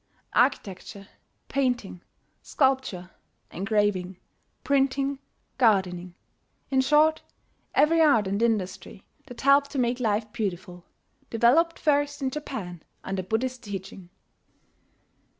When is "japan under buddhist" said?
12.31-13.61